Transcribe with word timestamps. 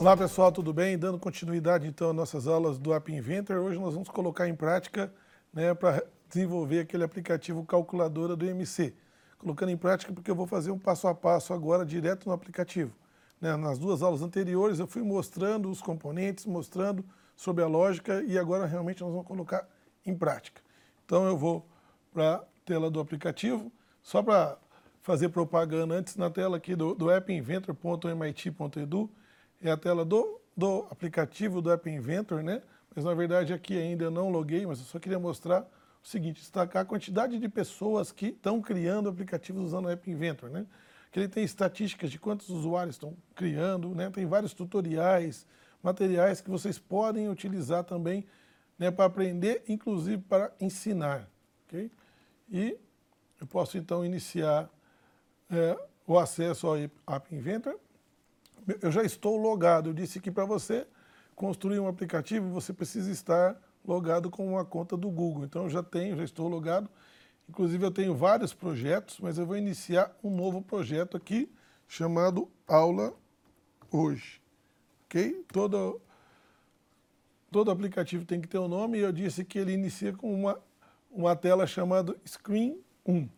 Olá 0.00 0.16
pessoal, 0.16 0.50
tudo 0.50 0.72
bem? 0.72 0.96
Dando 0.96 1.18
continuidade 1.18 1.86
então 1.86 2.08
às 2.08 2.16
nossas 2.16 2.46
aulas 2.46 2.78
do 2.78 2.94
App 2.94 3.12
Inventor, 3.12 3.58
hoje 3.58 3.78
nós 3.78 3.92
vamos 3.92 4.08
colocar 4.08 4.48
em 4.48 4.54
prática 4.54 5.12
né, 5.52 5.74
para 5.74 6.02
desenvolver 6.26 6.80
aquele 6.80 7.04
aplicativo 7.04 7.62
calculadora 7.66 8.34
do 8.34 8.46
MC. 8.46 8.94
Colocando 9.36 9.68
em 9.68 9.76
prática 9.76 10.10
porque 10.10 10.30
eu 10.30 10.34
vou 10.34 10.46
fazer 10.46 10.70
um 10.70 10.78
passo 10.78 11.06
a 11.06 11.14
passo 11.14 11.52
agora 11.52 11.84
direto 11.84 12.26
no 12.26 12.32
aplicativo. 12.32 12.96
Né, 13.38 13.54
nas 13.56 13.78
duas 13.78 14.00
aulas 14.00 14.22
anteriores 14.22 14.78
eu 14.78 14.86
fui 14.86 15.02
mostrando 15.02 15.70
os 15.70 15.82
componentes, 15.82 16.46
mostrando 16.46 17.04
sobre 17.36 17.62
a 17.62 17.66
lógica 17.66 18.22
e 18.22 18.38
agora 18.38 18.64
realmente 18.64 19.02
nós 19.02 19.10
vamos 19.10 19.26
colocar 19.26 19.68
em 20.06 20.16
prática. 20.16 20.62
Então 21.04 21.26
eu 21.26 21.36
vou 21.36 21.68
para 22.10 22.36
a 22.36 22.44
tela 22.64 22.90
do 22.90 23.00
aplicativo, 23.00 23.70
só 24.02 24.22
para 24.22 24.56
fazer 25.02 25.28
propaganda 25.28 25.94
antes 25.94 26.16
na 26.16 26.30
tela 26.30 26.56
aqui 26.56 26.74
do, 26.74 26.94
do 26.94 27.10
appinventor.mit.edu, 27.10 29.10
é 29.62 29.70
a 29.70 29.76
tela 29.76 30.04
do, 30.04 30.40
do 30.56 30.86
aplicativo 30.90 31.60
do 31.60 31.70
App 31.70 31.88
Inventor, 31.88 32.42
né? 32.42 32.62
Mas 32.94 33.04
na 33.04 33.14
verdade 33.14 33.52
aqui 33.52 33.78
ainda 33.78 34.04
eu 34.04 34.10
não 34.10 34.30
loguei, 34.30 34.66
mas 34.66 34.78
eu 34.78 34.84
só 34.84 34.98
queria 34.98 35.18
mostrar 35.18 35.62
o 36.02 36.08
seguinte, 36.08 36.40
destacar 36.40 36.82
a 36.82 36.84
quantidade 36.84 37.38
de 37.38 37.48
pessoas 37.48 38.10
que 38.10 38.26
estão 38.28 38.60
criando 38.60 39.08
aplicativos 39.08 39.64
usando 39.64 39.86
o 39.86 39.90
App 39.90 40.10
Inventor, 40.10 40.50
né? 40.50 40.66
Que 41.12 41.20
ele 41.20 41.28
tem 41.28 41.44
estatísticas 41.44 42.10
de 42.10 42.18
quantos 42.18 42.48
usuários 42.48 42.96
estão 42.96 43.16
criando, 43.34 43.94
né? 43.94 44.10
Tem 44.10 44.26
vários 44.26 44.54
tutoriais, 44.54 45.46
materiais 45.82 46.40
que 46.40 46.50
vocês 46.50 46.78
podem 46.78 47.28
utilizar 47.28 47.84
também 47.84 48.26
né, 48.78 48.90
para 48.90 49.04
aprender, 49.04 49.62
inclusive 49.68 50.22
para 50.22 50.50
ensinar. 50.58 51.28
Okay? 51.66 51.90
E 52.50 52.78
eu 53.38 53.46
posso 53.46 53.76
então 53.76 54.04
iniciar 54.04 54.70
é, 55.50 55.78
o 56.06 56.18
acesso 56.18 56.66
ao 56.66 56.76
App 56.76 57.34
Inventor. 57.34 57.78
Eu 58.80 58.90
já 58.90 59.02
estou 59.02 59.36
logado. 59.36 59.90
Eu 59.90 59.94
disse 59.94 60.20
que 60.20 60.30
para 60.30 60.44
você 60.44 60.86
construir 61.34 61.78
um 61.80 61.88
aplicativo, 61.88 62.48
você 62.50 62.72
precisa 62.72 63.10
estar 63.10 63.56
logado 63.86 64.30
com 64.30 64.46
uma 64.46 64.64
conta 64.64 64.96
do 64.96 65.10
Google. 65.10 65.44
Então 65.44 65.64
eu 65.64 65.70
já 65.70 65.82
tenho, 65.82 66.16
já 66.16 66.24
estou 66.24 66.48
logado. 66.48 66.88
Inclusive 67.48 67.84
eu 67.84 67.90
tenho 67.90 68.14
vários 68.14 68.54
projetos, 68.54 69.18
mas 69.20 69.38
eu 69.38 69.46
vou 69.46 69.56
iniciar 69.56 70.14
um 70.22 70.30
novo 70.30 70.62
projeto 70.62 71.16
aqui 71.16 71.50
chamado 71.88 72.48
Aula 72.66 73.12
Hoje. 73.90 74.40
Ok? 75.04 75.44
Todo, 75.52 76.00
todo 77.50 77.70
aplicativo 77.72 78.24
tem 78.24 78.40
que 78.40 78.46
ter 78.46 78.58
um 78.58 78.68
nome 78.68 78.98
e 78.98 79.00
eu 79.00 79.10
disse 79.10 79.44
que 79.44 79.58
ele 79.58 79.72
inicia 79.72 80.12
com 80.12 80.32
uma, 80.32 80.60
uma 81.10 81.34
tela 81.34 81.66
chamada 81.66 82.14
Screen 82.24 82.78
1. 83.04 83.28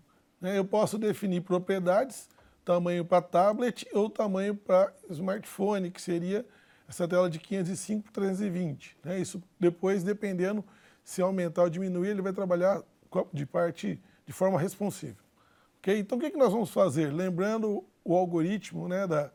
Né? 0.43 0.59
Eu 0.59 0.65
posso 0.65 0.99
definir 0.99 1.41
propriedades, 1.41 2.29
tamanho 2.65 3.05
para 3.05 3.23
tablet 3.23 3.87
ou 3.93 4.09
tamanho 4.09 4.55
para 4.55 4.93
smartphone, 5.11 5.91
que 5.91 6.01
seria 6.01 6.45
essa 6.89 7.09
tela 7.09 7.29
de 7.29 7.39
505 7.39 8.05
por 8.05 8.13
320. 8.13 8.97
Né? 9.05 9.19
Isso 9.19 9.43
depois, 9.59 10.03
dependendo 10.03 10.65
se 11.05 11.21
aumentar 11.21 11.63
ou 11.63 11.71
diminuir, 11.71 12.09
ele 12.09 12.23
vai 12.23 12.33
trabalhar 12.33 12.83
de 13.33 13.45
parte 13.45 14.01
de 14.27 14.33
forma 14.33 14.59
responsiva. 14.59 15.17
Okay? 15.79 15.99
Então 15.99 16.19
o 16.19 16.21
que, 16.21 16.31
que 16.31 16.37
nós 16.37 16.53
vamos 16.53 16.71
fazer? 16.71 17.13
Lembrando 17.13 17.85
o 18.05 18.17
algoritmo 18.17 18.89
né, 18.89 19.07
da, 19.07 19.31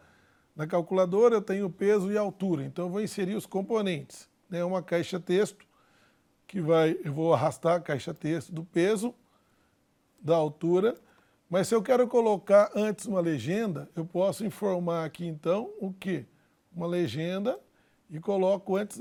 na 0.56 0.66
calculadora 0.66 1.36
eu 1.36 1.41
tenho 1.41 1.69
peso 1.69 2.12
e 2.12 2.17
altura, 2.17 2.64
então 2.64 2.86
eu 2.86 2.89
vou 2.89 3.02
inserir 3.02 3.36
os 3.36 3.45
componentes. 3.45 4.30
Né? 4.50 4.64
Uma 4.64 4.81
caixa 4.81 5.19
texto, 5.19 5.66
que 6.47 6.62
vai, 6.62 6.97
eu 7.03 7.14
vou 7.14 7.34
arrastar 7.34 7.75
a 7.75 7.80
caixa 7.81 8.14
texto 8.14 8.53
do 8.53 8.64
peso, 8.64 9.14
da 10.19 10.36
altura, 10.36 10.95
mas 11.50 11.67
se 11.67 11.76
eu 11.76 11.81
quero 11.81 12.08
colocar 12.08 12.72
antes 12.76 13.06
uma 13.06 13.22
legenda, 13.22 13.90
eu 13.96 14.06
posso 14.06 14.46
informar 14.46 15.06
aqui 15.06 15.25
então 15.25 15.72
o 15.80 15.94
que? 15.94 16.25
Uma 16.75 16.88
legenda 16.88 17.59
e 18.09 18.19
coloco 18.19 18.75
antes 18.75 19.00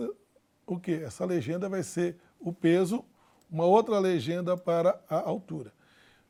o 0.66 0.78
que? 0.78 0.92
Essa 0.92 1.24
legenda 1.24 1.68
vai 1.68 1.82
ser 1.82 2.16
o 2.38 2.52
peso, 2.52 3.04
uma 3.50 3.64
outra 3.64 3.98
legenda 3.98 4.56
para 4.56 5.00
a 5.08 5.16
altura. 5.16 5.72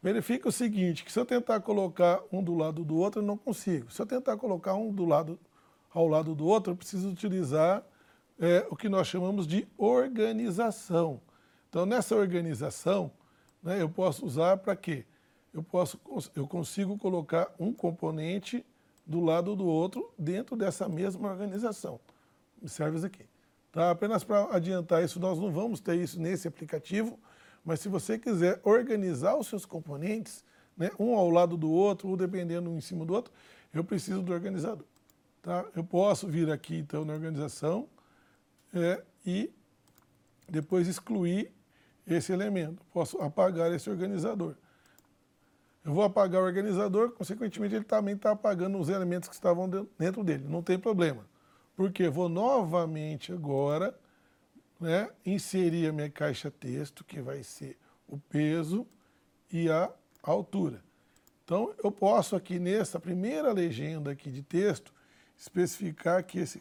Verifica 0.03 0.49
o 0.49 0.53
seguinte, 0.53 1.05
que 1.05 1.13
se 1.13 1.19
eu 1.19 1.27
tentar 1.27 1.61
colocar 1.61 2.21
um 2.33 2.43
do 2.43 2.55
lado 2.55 2.85
do 2.85 2.97
outro, 2.97 3.21
eu 3.21 3.27
não 3.27 3.37
consigo. 3.37 3.91
Se 3.91 4.01
eu 4.01 4.07
tentar 4.07 4.37
colocar 4.37 4.75
um 4.75 4.93
do 4.93 5.05
lado 5.05 5.39
ao 5.93 6.07
lado 6.07 6.35
do 6.35 6.47
outro, 6.47 6.73
eu 6.73 6.77
preciso 6.77 7.09
utilizar 7.11 7.83
é, 8.39 8.67
o 8.71 8.77
que 8.77 8.89
nós 8.89 9.07
chamamos 9.07 9.47
de 9.47 9.67
organização. 9.77 11.21
Então, 11.69 11.85
nessa 11.85 12.15
organização, 12.15 13.11
né, 13.63 13.81
eu 13.81 13.89
posso 13.89 14.25
usar 14.25 14.59
para 14.59 14.77
quê? 14.77 15.05
Eu, 15.57 15.63
posso, 15.63 15.99
eu 16.35 16.47
consigo 16.47 16.99
colocar 16.99 17.51
um 17.59 17.73
componente 17.73 18.63
do 19.07 19.21
lado 19.21 19.57
do 19.57 19.65
outro 19.65 20.13
dentro 20.19 20.55
dessa 20.55 20.87
mesma 20.87 21.31
organização. 21.31 21.99
Observe 22.61 22.99
isso 22.99 23.07
aqui. 23.07 23.25
Tá? 23.73 23.91
Apenas 23.91 24.23
para 24.23 24.55
adiantar 24.55 25.03
isso, 25.03 25.19
nós 25.19 25.39
não 25.39 25.51
vamos 25.51 25.81
ter 25.81 25.95
isso 25.97 26.21
nesse 26.21 26.47
aplicativo, 26.47 27.19
mas 27.65 27.81
se 27.81 27.89
você 27.89 28.19
quiser 28.19 28.61
organizar 28.65 29.35
os 29.35 29.47
seus 29.47 29.65
componentes, 29.65 30.45
né, 30.77 30.91
um 30.99 31.15
ao 31.15 31.31
lado 31.31 31.57
do 31.57 31.71
outro, 31.71 32.07
ou 32.11 32.19
dependendo 32.19 32.69
um 32.69 32.77
em 32.77 32.83
cima 32.83 33.07
do 33.07 33.15
outro, 33.15 33.33
eu 33.73 33.83
preciso 33.83 34.21
do 34.21 34.35
organizador. 34.35 34.85
Tá? 35.41 35.65
Eu 35.75 35.83
posso 35.83 36.29
vir 36.29 36.51
aqui, 36.51 36.77
então, 36.77 37.03
na 37.03 37.15
organização 37.15 37.89
é, 38.75 39.03
e 39.25 39.51
depois 40.47 40.87
excluir 40.87 41.51
esse 42.07 42.31
elemento. 42.31 42.85
Posso 42.93 43.17
apagar 43.23 43.73
esse 43.73 43.89
organizador. 43.89 44.55
Eu 45.87 45.95
vou 45.95 46.03
apagar 46.03 46.43
o 46.43 46.45
organizador, 46.45 47.13
consequentemente 47.13 47.77
ele 47.77 47.85
também 47.85 48.17
está 48.17 48.33
apagando 48.33 48.77
os 48.77 48.89
elementos 48.89 49.29
que 49.29 49.37
estavam 49.37 49.71
dentro 49.97 50.25
dele. 50.25 50.45
Não 50.49 50.61
tem 50.61 50.77
problema. 50.77 51.25
Porque 51.77 52.09
vou 52.09 52.29
novamente 52.29 53.33
agora 53.33 53.97
né, 54.81 55.09
inserir 55.25 55.87
a 55.87 55.93
minha 55.93 56.11
caixa 56.11 56.51
texto, 56.51 57.05
que 57.05 57.21
vai 57.21 57.45
ser 57.45 57.79
o 58.09 58.19
peso 58.19 58.85
e 59.53 59.71
a 59.71 59.89
altura. 60.25 60.83
Então, 61.45 61.73
eu 61.85 61.93
posso 61.93 62.35
aqui 62.35 62.59
nessa 62.59 62.99
primeira 62.99 63.53
legenda 63.53 64.11
aqui 64.11 64.29
de 64.29 64.43
texto, 64.43 64.93
especificar 65.39 66.25
que 66.25 66.41
esse 66.41 66.61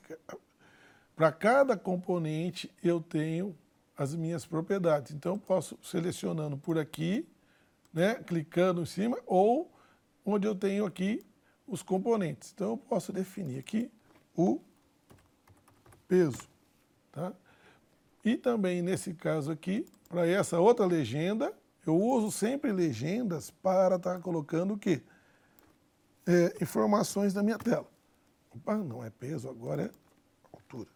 para 1.16 1.32
cada 1.32 1.76
componente 1.76 2.72
eu 2.84 3.02
tenho 3.02 3.58
as 3.98 4.14
minhas 4.14 4.46
propriedades. 4.46 5.14
Então, 5.14 5.34
eu 5.34 5.40
posso 5.40 5.80
selecionando 5.82 6.56
por 6.58 6.78
aqui, 6.78 7.28
né, 7.96 8.16
clicando 8.16 8.82
em 8.82 8.86
cima, 8.86 9.18
ou 9.26 9.72
onde 10.26 10.46
eu 10.46 10.54
tenho 10.54 10.86
aqui 10.86 11.26
os 11.66 11.82
componentes. 11.82 12.52
Então, 12.54 12.72
eu 12.72 12.78
posso 12.78 13.14
definir 13.14 13.58
aqui 13.58 13.90
o 14.36 14.60
peso. 16.06 16.38
Tá? 17.10 17.32
E 18.24 18.36
também, 18.36 18.82
nesse 18.82 19.14
caso 19.14 19.50
aqui, 19.50 19.88
para 20.10 20.28
essa 20.28 20.60
outra 20.60 20.86
legenda, 20.86 21.54
eu 21.88 21.96
uso 21.96 22.32
sempre 22.32 22.74
legendas 22.74 23.50
para 23.50 23.96
estar 23.96 24.16
tá 24.16 24.20
colocando 24.20 24.74
o 24.74 24.78
quê? 24.78 25.02
É, 26.28 26.62
informações 26.62 27.34
na 27.34 27.42
minha 27.42 27.58
tela. 27.58 27.88
Opa, 28.54 28.76
não 28.76 29.04
é 29.06 29.10
peso, 29.10 29.48
agora 29.50 29.84
é 29.84 29.92
altura. 30.52 30.90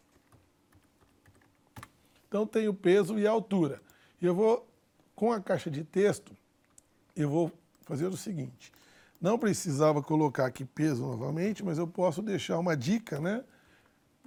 Então, 2.28 2.46
tem 2.46 2.68
o 2.68 2.74
peso 2.74 3.18
e 3.18 3.26
altura. 3.26 3.82
E 4.22 4.26
eu 4.26 4.36
vou, 4.36 4.68
com 5.16 5.32
a 5.32 5.40
caixa 5.40 5.72
de 5.72 5.84
texto, 5.84 6.36
eu 7.16 7.30
vou 7.30 7.52
fazer 7.82 8.08
o 8.08 8.18
seguinte. 8.18 8.72
Não 9.20 9.38
precisava 9.38 10.02
colocar 10.02 10.46
aqui 10.46 10.64
peso 10.64 11.02
novamente, 11.02 11.64
mas 11.64 11.78
eu 11.78 11.88
posso 11.88 12.22
deixar 12.22 12.58
uma 12.58 12.76
dica, 12.76 13.20
né? 13.20 13.44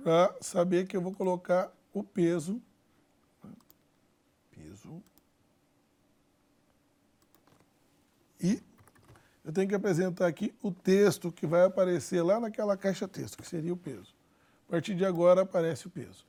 Para 0.03 0.35
saber 0.41 0.87
que 0.87 0.97
eu 0.97 1.01
vou 1.01 1.13
colocar 1.13 1.73
o 1.93 2.03
peso 2.03 2.61
peso. 4.73 5.03
E 8.41 8.63
eu 9.45 9.53
tenho 9.53 9.69
que 9.69 9.75
apresentar 9.75 10.27
aqui 10.27 10.55
o 10.63 10.71
texto 10.71 11.33
que 11.33 11.47
vai 11.47 11.65
aparecer 11.65 12.23
lá 12.23 12.41
naquela 12.41 12.77
caixa 12.77 13.09
texto, 13.09 13.37
que 13.39 13.47
seria 13.47 13.73
o 13.73 13.77
peso. 13.77 14.15
A 14.69 14.73
partir 14.73 14.95
de 14.95 15.05
agora 15.05 15.43
aparece 15.43 15.87
o 15.87 15.91
peso. 15.91 16.25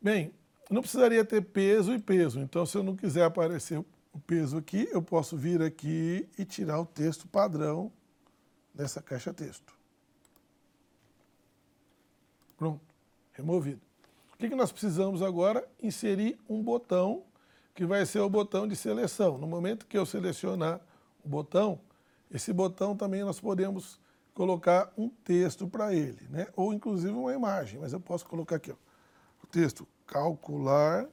Bem, 0.00 0.32
não 0.70 0.82
precisaria 0.82 1.24
ter 1.24 1.42
peso 1.42 1.92
e 1.92 1.98
peso, 1.98 2.40
então 2.40 2.66
se 2.66 2.76
eu 2.76 2.82
não 2.82 2.96
quiser 2.96 3.24
aparecer 3.24 3.84
o 4.16 4.18
peso 4.20 4.56
aqui, 4.56 4.88
eu 4.90 5.02
posso 5.02 5.36
vir 5.36 5.60
aqui 5.60 6.26
e 6.38 6.44
tirar 6.44 6.80
o 6.80 6.86
texto 6.86 7.28
padrão 7.28 7.92
dessa 8.74 9.02
caixa 9.02 9.32
texto. 9.32 9.74
Pronto, 12.56 12.80
removido. 13.34 13.80
O 14.32 14.38
que, 14.38 14.48
nós 14.54 14.72
precisamos 14.72 15.20
agora? 15.20 15.68
Inserir 15.82 16.38
um 16.48 16.62
botão, 16.62 17.24
que 17.74 17.84
vai 17.84 18.06
ser 18.06 18.20
o 18.20 18.30
botão 18.30 18.66
de 18.66 18.74
seleção. 18.74 19.36
No 19.36 19.46
momento 19.46 19.86
que 19.86 19.98
eu 19.98 20.06
selecionar 20.06 20.80
o 21.22 21.28
botão, 21.28 21.78
esse 22.30 22.54
botão 22.54 22.96
também 22.96 23.22
nós 23.22 23.38
podemos 23.38 24.00
colocar 24.32 24.90
um 24.96 25.10
texto 25.10 25.68
para 25.68 25.94
ele, 25.94 26.26
né? 26.30 26.46
ou 26.56 26.72
inclusive 26.72 27.12
uma 27.12 27.34
imagem, 27.34 27.78
mas 27.80 27.92
eu 27.92 28.00
posso 28.00 28.24
colocar 28.24 28.56
aqui 28.56 28.72
ó, 28.72 28.76
o 29.42 29.46
texto 29.46 29.86
calcular 30.06 31.06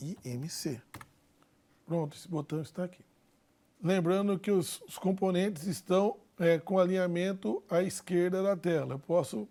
IMC. 0.00 0.80
Pronto, 1.86 2.16
esse 2.16 2.28
botão 2.28 2.60
está 2.60 2.84
aqui. 2.84 3.04
Lembrando 3.82 4.38
que 4.38 4.50
os, 4.50 4.80
os 4.82 4.98
componentes 4.98 5.66
estão 5.66 6.16
é, 6.38 6.58
com 6.58 6.78
alinhamento 6.78 7.62
à 7.68 7.82
esquerda 7.82 8.42
da 8.42 8.56
tela. 8.56 8.94
Eu 8.94 8.98
posso 8.98 9.48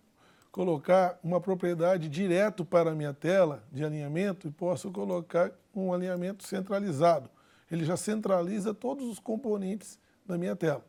colocar 0.51 1.19
uma 1.23 1.39
propriedade 1.39 2.09
direto 2.09 2.65
para 2.65 2.91
a 2.91 2.95
minha 2.95 3.13
tela 3.13 3.63
de 3.71 3.83
alinhamento 3.83 4.47
e 4.47 4.51
posso 4.51 4.91
colocar 4.91 5.51
um 5.75 5.93
alinhamento 5.93 6.43
centralizado. 6.43 7.29
Ele 7.71 7.85
já 7.85 7.95
centraliza 7.95 8.73
todos 8.73 9.07
os 9.07 9.19
componentes 9.19 9.99
da 10.25 10.37
minha 10.37 10.55
tela. 10.55 10.85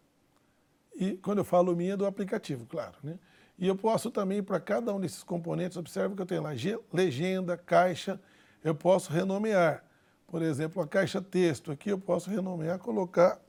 E 0.94 1.12
quando 1.18 1.38
eu 1.38 1.44
falo 1.44 1.76
minha, 1.76 1.94
é 1.94 1.96
do 1.96 2.06
aplicativo, 2.06 2.66
claro. 2.66 2.96
Né? 3.02 3.18
E 3.58 3.66
eu 3.66 3.76
posso 3.76 4.10
também, 4.10 4.42
para 4.42 4.58
cada 4.58 4.92
um 4.94 5.00
desses 5.00 5.22
componentes, 5.22 5.76
observe 5.76 6.14
que 6.14 6.22
eu 6.22 6.26
tenho 6.26 6.42
lá 6.42 6.50
legenda, 6.92 7.56
caixa, 7.56 8.20
eu 8.62 8.74
posso 8.74 9.12
renomear. 9.12 9.84
Por 10.26 10.42
exemplo, 10.42 10.80
a 10.80 10.86
caixa 10.86 11.20
texto 11.20 11.72
aqui 11.72 11.90
eu 11.90 11.98
posso 11.98 12.30
renomear, 12.30 12.78
colocar 12.78 13.40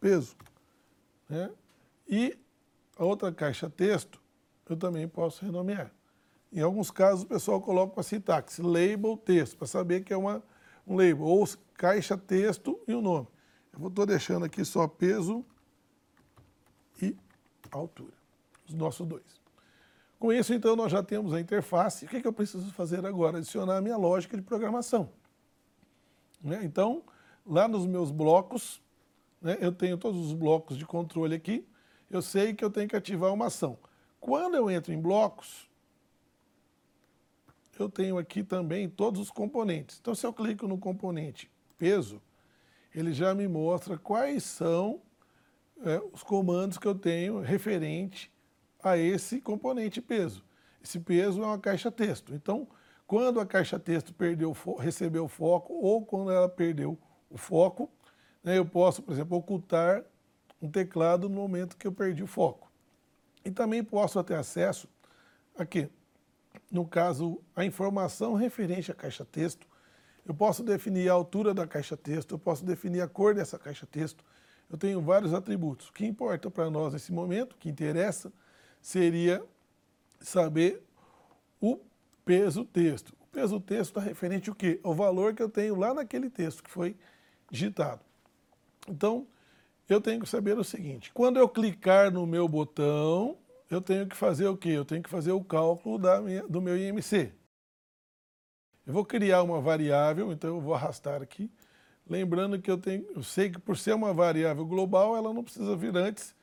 peso. 0.00 0.36
Né? 1.28 1.50
E 2.08 2.38
a 2.96 3.04
outra 3.04 3.32
caixa 3.32 3.68
texto 3.68 4.20
eu 4.68 4.76
também 4.76 5.08
posso 5.08 5.44
renomear. 5.44 5.90
Em 6.52 6.60
alguns 6.60 6.90
casos 6.90 7.24
o 7.24 7.26
pessoal 7.26 7.60
coloca 7.60 7.94
para 7.94 8.02
sintaxe, 8.02 8.62
label 8.62 9.16
texto, 9.16 9.56
para 9.56 9.66
saber 9.66 10.02
que 10.02 10.12
é 10.12 10.16
uma, 10.16 10.42
um 10.86 10.96
label, 10.96 11.22
ou 11.22 11.46
caixa 11.74 12.16
texto 12.16 12.80
e 12.86 12.94
o 12.94 13.02
nome. 13.02 13.28
Eu 13.78 13.88
estou 13.88 14.06
deixando 14.06 14.44
aqui 14.44 14.64
só 14.64 14.88
peso 14.88 15.44
e 17.00 17.16
altura, 17.70 18.14
os 18.66 18.74
nossos 18.74 19.06
dois. 19.06 19.38
Com 20.18 20.32
isso, 20.32 20.52
então, 20.52 20.74
nós 20.74 20.90
já 20.90 21.02
temos 21.02 21.32
a 21.32 21.40
interface. 21.40 22.04
O 22.04 22.08
que, 22.08 22.16
é 22.16 22.20
que 22.20 22.26
eu 22.26 22.32
preciso 22.32 22.72
fazer 22.72 23.06
agora? 23.06 23.38
Adicionar 23.38 23.76
a 23.76 23.80
minha 23.80 23.96
lógica 23.96 24.36
de 24.36 24.42
programação. 24.42 25.10
Né? 26.42 26.60
Então, 26.64 27.04
lá 27.46 27.68
nos 27.68 27.86
meus 27.86 28.10
blocos, 28.10 28.82
né, 29.40 29.56
eu 29.60 29.72
tenho 29.72 29.96
todos 29.96 30.26
os 30.26 30.32
blocos 30.32 30.76
de 30.76 30.84
controle 30.84 31.36
aqui, 31.36 31.66
eu 32.10 32.20
sei 32.20 32.52
que 32.52 32.64
eu 32.64 32.70
tenho 32.70 32.88
que 32.88 32.96
ativar 32.96 33.32
uma 33.32 33.46
ação. 33.46 33.78
Quando 34.18 34.56
eu 34.56 34.68
entro 34.68 34.92
em 34.92 35.00
blocos, 35.00 35.68
eu 37.78 37.88
tenho 37.88 38.18
aqui 38.18 38.42
também 38.42 38.88
todos 38.88 39.20
os 39.20 39.30
componentes. 39.30 39.98
Então, 40.00 40.14
se 40.14 40.26
eu 40.26 40.32
clico 40.32 40.66
no 40.66 40.78
componente 40.78 41.48
peso, 41.76 42.20
ele 42.92 43.12
já 43.12 43.34
me 43.34 43.46
mostra 43.46 43.96
quais 43.96 44.42
são 44.42 45.00
é, 45.84 46.02
os 46.12 46.24
comandos 46.24 46.76
que 46.76 46.88
eu 46.88 46.94
tenho 46.94 47.40
referente 47.40 48.32
a 48.82 48.96
esse 48.96 49.40
componente 49.40 50.00
peso. 50.00 50.44
Esse 50.82 51.00
peso 51.00 51.42
é 51.42 51.46
uma 51.46 51.58
caixa 51.58 51.90
texto. 51.90 52.34
Então, 52.34 52.68
quando 53.06 53.40
a 53.40 53.46
caixa 53.46 53.78
texto 53.78 54.12
perdeu, 54.12 54.54
recebeu 54.78 55.24
o 55.24 55.28
foco 55.28 55.72
ou 55.72 56.04
quando 56.04 56.30
ela 56.30 56.48
perdeu 56.48 56.98
o 57.30 57.36
foco, 57.36 57.90
né, 58.42 58.58
eu 58.58 58.66
posso, 58.66 59.02
por 59.02 59.12
exemplo, 59.12 59.36
ocultar 59.36 60.04
um 60.60 60.70
teclado 60.70 61.28
no 61.28 61.36
momento 61.36 61.76
que 61.76 61.86
eu 61.86 61.92
perdi 61.92 62.22
o 62.22 62.26
foco. 62.26 62.70
E 63.44 63.50
também 63.50 63.82
posso 63.82 64.22
ter 64.22 64.34
acesso 64.34 64.88
aqui, 65.56 65.88
no 66.70 66.86
caso, 66.86 67.40
a 67.54 67.64
informação 67.64 68.34
referente 68.34 68.90
à 68.90 68.94
caixa 68.94 69.24
texto. 69.24 69.66
Eu 70.26 70.34
posso 70.34 70.62
definir 70.62 71.08
a 71.08 71.14
altura 71.14 71.54
da 71.54 71.66
caixa 71.66 71.96
texto, 71.96 72.34
eu 72.34 72.38
posso 72.38 72.64
definir 72.64 73.00
a 73.00 73.08
cor 73.08 73.34
dessa 73.34 73.58
caixa 73.58 73.86
texto. 73.86 74.24
Eu 74.70 74.76
tenho 74.76 75.00
vários 75.00 75.32
atributos. 75.32 75.88
O 75.88 75.92
que 75.92 76.04
importa 76.04 76.50
para 76.50 76.68
nós 76.68 76.92
nesse 76.92 77.10
momento, 77.12 77.52
o 77.52 77.56
que 77.56 77.70
interessa, 77.70 78.30
seria 78.80 79.44
saber 80.20 80.82
o 81.60 81.78
peso 82.24 82.64
texto. 82.64 83.14
O 83.20 83.26
peso 83.26 83.60
texto 83.60 83.90
está 83.90 84.00
referente 84.00 84.48
ao 84.48 84.54
quê? 84.54 84.80
Ao 84.82 84.94
valor 84.94 85.34
que 85.34 85.42
eu 85.42 85.48
tenho 85.48 85.76
lá 85.76 85.94
naquele 85.94 86.30
texto 86.30 86.62
que 86.62 86.70
foi 86.70 86.96
digitado. 87.50 88.00
Então, 88.88 89.26
eu 89.88 90.00
tenho 90.00 90.20
que 90.20 90.28
saber 90.28 90.58
o 90.58 90.64
seguinte, 90.64 91.10
quando 91.12 91.38
eu 91.38 91.48
clicar 91.48 92.10
no 92.10 92.26
meu 92.26 92.46
botão, 92.46 93.38
eu 93.70 93.80
tenho 93.80 94.06
que 94.06 94.16
fazer 94.16 94.46
o 94.46 94.56
quê? 94.56 94.70
Eu 94.70 94.84
tenho 94.84 95.02
que 95.02 95.08
fazer 95.08 95.32
o 95.32 95.42
cálculo 95.42 95.98
da 95.98 96.20
minha, 96.20 96.46
do 96.46 96.60
meu 96.60 96.76
IMC. 96.76 97.32
Eu 98.86 98.92
vou 98.92 99.04
criar 99.04 99.42
uma 99.42 99.60
variável, 99.60 100.32
então 100.32 100.56
eu 100.56 100.60
vou 100.60 100.74
arrastar 100.74 101.22
aqui. 101.22 101.50
Lembrando 102.08 102.58
que 102.60 102.70
eu, 102.70 102.78
tenho, 102.78 103.06
eu 103.14 103.22
sei 103.22 103.50
que 103.50 103.58
por 103.58 103.76
ser 103.76 103.94
uma 103.94 104.14
variável 104.14 104.64
global, 104.64 105.14
ela 105.14 105.32
não 105.32 105.44
precisa 105.44 105.76
vir 105.76 105.94
antes 105.94 106.34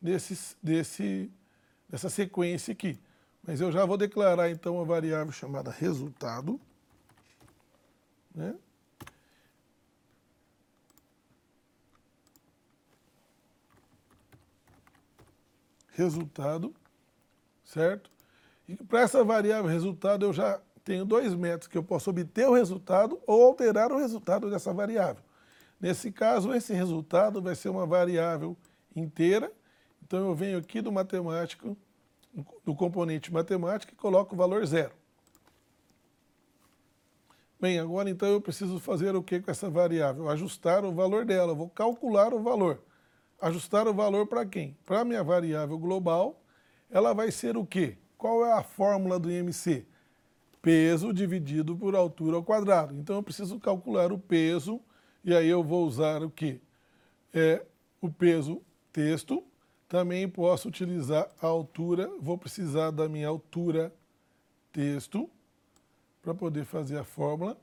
desse, 0.00 0.54
desse, 0.62 1.30
dessa 1.94 2.10
sequência 2.10 2.72
aqui. 2.72 2.98
Mas 3.40 3.60
eu 3.60 3.70
já 3.70 3.84
vou 3.84 3.96
declarar 3.96 4.50
então 4.50 4.74
uma 4.74 4.84
variável 4.84 5.32
chamada 5.32 5.70
resultado. 5.70 6.60
Né? 8.34 8.52
Resultado, 15.92 16.74
certo? 17.64 18.10
E 18.66 18.74
para 18.74 19.02
essa 19.02 19.22
variável 19.22 19.70
resultado 19.70 20.26
eu 20.26 20.32
já 20.32 20.60
tenho 20.82 21.04
dois 21.04 21.32
métodos 21.32 21.68
que 21.68 21.78
eu 21.78 21.84
posso 21.84 22.10
obter 22.10 22.48
o 22.48 22.54
resultado 22.54 23.22
ou 23.24 23.40
alterar 23.44 23.92
o 23.92 23.98
resultado 23.98 24.50
dessa 24.50 24.72
variável. 24.72 25.22
Nesse 25.80 26.10
caso, 26.10 26.52
esse 26.52 26.74
resultado 26.74 27.40
vai 27.40 27.54
ser 27.54 27.68
uma 27.68 27.86
variável 27.86 28.56
inteira. 28.96 29.52
Então, 30.02 30.28
eu 30.28 30.34
venho 30.34 30.58
aqui 30.58 30.80
do 30.80 30.90
matemático, 30.90 31.76
do 32.64 32.74
componente 32.74 33.32
matemática 33.32 33.92
e 33.92 33.96
coloco 33.96 34.34
o 34.34 34.38
valor 34.38 34.64
zero. 34.66 34.92
Bem, 37.60 37.78
agora 37.78 38.10
então 38.10 38.28
eu 38.28 38.40
preciso 38.40 38.78
fazer 38.78 39.14
o 39.14 39.22
que 39.22 39.40
com 39.40 39.50
essa 39.50 39.70
variável? 39.70 40.28
Ajustar 40.28 40.84
o 40.84 40.92
valor 40.92 41.24
dela, 41.24 41.52
eu 41.52 41.56
vou 41.56 41.68
calcular 41.68 42.34
o 42.34 42.42
valor. 42.42 42.82
Ajustar 43.40 43.86
o 43.88 43.94
valor 43.94 44.26
para 44.26 44.44
quem? 44.44 44.76
Para 44.84 45.00
a 45.00 45.04
minha 45.04 45.22
variável 45.22 45.78
global, 45.78 46.40
ela 46.90 47.12
vai 47.12 47.30
ser 47.30 47.56
o 47.56 47.64
quê? 47.64 47.96
Qual 48.18 48.44
é 48.44 48.52
a 48.52 48.62
fórmula 48.62 49.18
do 49.18 49.30
IMC? 49.30 49.86
peso 50.64 51.12
dividido 51.12 51.76
por 51.76 51.94
altura 51.94 52.36
ao 52.36 52.42
quadrado. 52.42 52.94
Então 52.94 53.16
eu 53.16 53.22
preciso 53.22 53.60
calcular 53.60 54.10
o 54.10 54.18
peso 54.18 54.80
e 55.22 55.34
aí 55.34 55.46
eu 55.46 55.62
vou 55.62 55.86
usar 55.86 56.22
o 56.22 56.30
que? 56.30 56.58
É 57.34 57.62
o 58.00 58.10
peso 58.10 58.62
texto. 58.90 59.44
Também 59.88 60.28
posso 60.28 60.68
utilizar 60.68 61.28
a 61.40 61.46
altura, 61.46 62.10
vou 62.20 62.38
precisar 62.38 62.90
da 62.90 63.08
minha 63.08 63.28
altura 63.28 63.92
texto 64.72 65.30
para 66.22 66.34
poder 66.34 66.64
fazer 66.64 66.98
a 66.98 67.04
fórmula. 67.04 67.56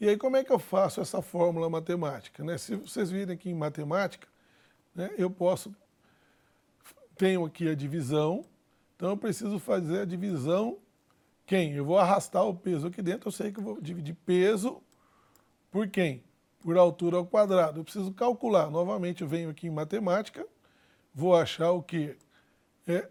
E 0.00 0.08
aí 0.08 0.16
como 0.16 0.36
é 0.36 0.44
que 0.44 0.52
eu 0.52 0.58
faço 0.58 1.00
essa 1.00 1.22
fórmula 1.22 1.70
matemática? 1.70 2.44
Né? 2.44 2.58
Se 2.58 2.76
vocês 2.76 3.10
virem 3.10 3.34
aqui 3.34 3.50
em 3.50 3.54
matemática, 3.54 4.28
né, 4.94 5.10
eu 5.16 5.30
posso, 5.30 5.74
tenho 7.16 7.44
aqui 7.44 7.68
a 7.68 7.74
divisão, 7.74 8.44
então 8.96 9.10
eu 9.10 9.16
preciso 9.16 9.58
fazer 9.58 10.00
a 10.00 10.04
divisão 10.04 10.78
quem? 11.48 11.72
Eu 11.72 11.84
vou 11.86 11.98
arrastar 11.98 12.44
o 12.46 12.54
peso 12.54 12.88
aqui 12.88 13.00
dentro, 13.00 13.28
eu 13.28 13.32
sei 13.32 13.50
que 13.50 13.58
eu 13.58 13.64
vou 13.64 13.80
dividir 13.80 14.14
peso 14.26 14.82
por 15.70 15.88
quem? 15.88 16.22
Por 16.60 16.76
altura 16.76 17.16
ao 17.16 17.26
quadrado. 17.26 17.80
Eu 17.80 17.84
preciso 17.84 18.12
calcular. 18.12 18.70
Novamente, 18.70 19.22
eu 19.22 19.28
venho 19.28 19.48
aqui 19.48 19.66
em 19.66 19.70
matemática, 19.70 20.46
vou 21.18 21.36
achar 21.36 21.72
o 21.72 21.82
que? 21.82 22.16
É 22.86 23.08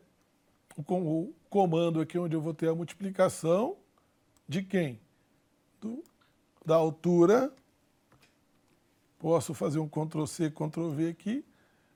o 0.76 1.34
comando 1.50 2.00
aqui 2.00 2.18
onde 2.18 2.36
eu 2.36 2.42
vou 2.42 2.54
ter 2.54 2.70
a 2.70 2.76
multiplicação 2.76 3.78
de 4.48 4.64
quem? 4.64 5.00
Do, 5.82 6.04
da 6.66 6.76
altura. 6.76 7.54
Posso 9.20 9.54
fazer 9.54 9.80
um 9.80 9.88
Ctrl+C, 9.88 10.50
Ctrl+V 10.50 11.10
aqui. 11.10 11.46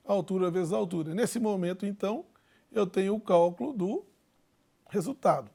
Altura 0.03 0.51
vezes 0.51 0.73
altura. 0.73 1.13
Nesse 1.13 1.39
momento, 1.39 1.85
então, 1.85 2.25
eu 2.71 2.85
tenho 2.85 3.15
o 3.15 3.19
cálculo 3.19 3.73
do 3.73 4.05
resultado 4.89 5.49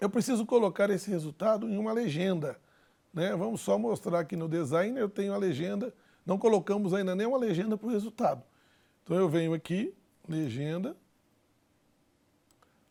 eu 0.00 0.08
preciso 0.08 0.46
colocar 0.46 0.88
esse 0.90 1.10
resultado 1.10 1.68
em 1.68 1.76
uma 1.76 1.92
legenda. 1.92 2.58
Né? 3.12 3.36
Vamos 3.36 3.60
só 3.60 3.78
mostrar 3.78 4.20
aqui 4.20 4.34
no 4.34 4.48
design, 4.48 4.98
eu 4.98 5.08
tenho 5.08 5.34
a 5.34 5.36
legenda, 5.36 5.92
não 6.24 6.38
colocamos 6.38 6.94
ainda 6.94 7.14
nenhuma 7.14 7.36
legenda 7.36 7.76
para 7.76 7.86
o 7.86 7.90
resultado. 7.90 8.42
Então 9.02 9.16
eu 9.16 9.28
venho 9.28 9.54
aqui, 9.54 9.94
legenda, 10.28 10.96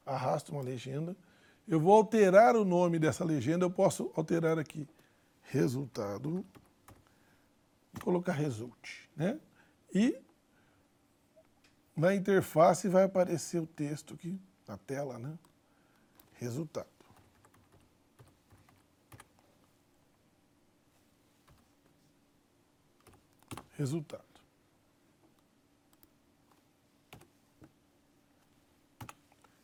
arrasto 0.05 0.51
uma 0.51 0.61
legenda, 0.61 1.15
eu 1.67 1.79
vou 1.79 1.93
alterar 1.93 2.55
o 2.55 2.65
nome 2.65 2.99
dessa 2.99 3.23
legenda, 3.23 3.65
eu 3.65 3.71
posso 3.71 4.11
alterar 4.15 4.57
aqui, 4.57 4.87
resultado, 5.43 6.45
colocar 8.01 8.33
result, 8.33 9.07
né? 9.15 9.39
E 9.93 10.19
na 11.95 12.13
interface 12.15 12.87
vai 12.87 13.03
aparecer 13.03 13.61
o 13.61 13.67
texto 13.67 14.13
aqui 14.13 14.39
na 14.67 14.77
tela, 14.77 15.17
né? 15.19 15.37
Resultado. 16.33 16.99
resultado. 23.79 24.28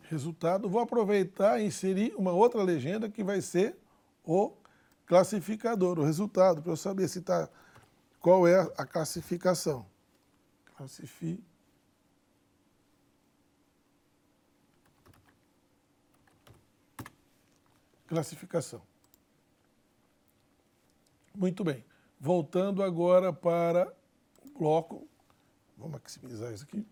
Resultado, 0.09 0.69
vou 0.69 0.81
aproveitar 0.81 1.59
e 1.59 1.65
inserir 1.65 2.13
uma 2.15 2.31
outra 2.31 2.61
legenda 2.61 3.09
que 3.09 3.23
vai 3.23 3.41
ser 3.41 3.75
o 4.23 4.53
classificador, 5.05 5.99
o 5.99 6.03
resultado, 6.03 6.61
para 6.61 6.71
eu 6.71 6.77
saber 6.77 7.07
se 7.07 7.21
tá, 7.21 7.49
qual 8.19 8.47
é 8.47 8.59
a 8.77 8.85
classificação. 8.85 9.85
Classificação. 18.07 18.81
Muito 21.33 21.63
bem. 21.63 21.83
Voltando 22.19 22.83
agora 22.83 23.33
para 23.33 23.91
o 24.43 24.59
bloco. 24.59 25.07
Vou 25.77 25.89
maximizar 25.89 26.53
isso 26.53 26.63
aqui. 26.63 26.85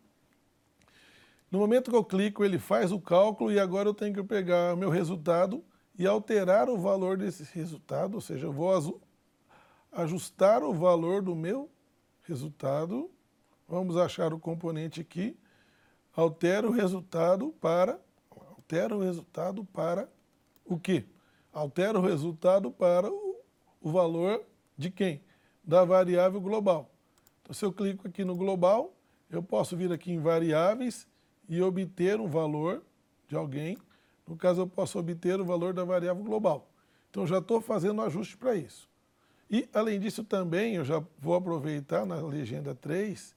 No 1.54 1.60
momento 1.60 1.92
que 1.92 1.96
eu 1.96 2.04
clico, 2.04 2.44
ele 2.44 2.58
faz 2.58 2.92
o 2.92 3.00
cálculo 3.00 3.52
e 3.52 3.60
agora 3.60 3.88
eu 3.88 3.94
tenho 3.94 4.12
que 4.12 4.24
pegar 4.24 4.74
o 4.74 4.78
meu 4.78 4.90
resultado 4.90 5.64
e 5.96 6.08
alterar 6.08 6.68
o 6.68 6.80
valor 6.80 7.16
desse 7.16 7.44
resultado, 7.54 8.16
ou 8.16 8.22
seja, 8.22 8.48
eu 8.48 8.52
vou 8.52 9.00
ajustar 9.92 10.64
o 10.64 10.74
valor 10.74 11.22
do 11.22 11.36
meu 11.36 11.70
resultado. 12.24 13.08
Vamos 13.68 13.96
achar 13.98 14.34
o 14.34 14.40
componente 14.40 15.00
aqui. 15.00 15.38
Altero 16.16 16.70
o 16.70 16.72
resultado 16.72 17.54
para 17.62 18.00
altero 18.32 18.98
o 18.98 19.02
resultado 19.04 19.64
para 19.64 20.10
o 20.66 20.80
quê? 20.80 21.06
Altero 21.54 22.00
o 22.00 22.02
resultado 22.02 22.72
para 22.72 23.12
o, 23.12 23.38
o 23.80 23.92
valor 23.92 24.44
de 24.76 24.90
quem? 24.90 25.22
Da 25.64 25.86
variável 25.86 26.42
global. 26.42 26.90
Então, 27.44 27.54
se 27.54 27.64
eu 27.64 27.72
clico 27.72 28.08
aqui 28.08 28.26
no 28.26 28.36
global, 28.36 28.92
eu 29.30 29.44
posso 29.44 29.78
vir 29.78 29.92
aqui 29.92 30.12
em 30.12 30.20
variáveis 30.20 31.13
e 31.48 31.62
obter 31.62 32.20
um 32.20 32.28
valor 32.28 32.84
de 33.28 33.36
alguém. 33.36 33.78
No 34.28 34.36
caso, 34.38 34.62
eu 34.62 34.68
posso 34.68 34.98
obter 34.98 35.40
o 35.40 35.46
valor 35.46 35.74
da 35.74 35.84
variável 35.84 36.24
global. 36.24 36.70
Então, 37.10 37.28
já 37.28 37.40
estou 37.40 37.62
fazendo 37.62 38.00
um 38.00 38.06
ajuste 38.06 38.38
para 38.38 38.56
isso. 38.56 38.90
E, 39.50 39.70
além 39.74 40.00
disso, 40.00 40.24
também 40.24 40.76
eu 40.76 40.86
já 40.86 41.04
vou 41.20 41.36
aproveitar 41.36 42.06
na 42.06 42.16
legenda 42.16 42.74
3, 42.74 43.36